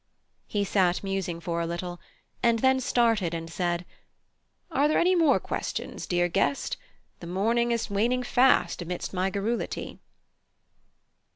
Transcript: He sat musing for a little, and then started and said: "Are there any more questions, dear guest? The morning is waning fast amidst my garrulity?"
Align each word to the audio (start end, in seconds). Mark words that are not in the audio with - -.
He 0.47 0.63
sat 0.63 1.03
musing 1.03 1.39
for 1.39 1.61
a 1.61 1.67
little, 1.67 2.01
and 2.41 2.57
then 2.57 2.79
started 2.79 3.35
and 3.35 3.47
said: 3.51 3.85
"Are 4.71 4.87
there 4.87 4.97
any 4.97 5.13
more 5.13 5.39
questions, 5.39 6.07
dear 6.07 6.27
guest? 6.27 6.75
The 7.19 7.27
morning 7.27 7.71
is 7.71 7.87
waning 7.87 8.23
fast 8.23 8.81
amidst 8.81 9.13
my 9.13 9.29
garrulity?" 9.29 9.99